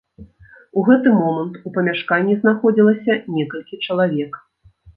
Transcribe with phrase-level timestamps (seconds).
[0.79, 4.45] У гэты момант у памяшканні знаходзілася некалькі чалавек.